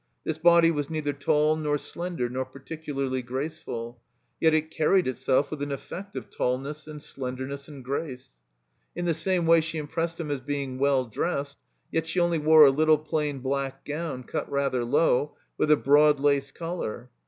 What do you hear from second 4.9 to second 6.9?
itself with an effect of tall ness